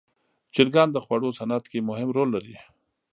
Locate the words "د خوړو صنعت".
0.91-1.65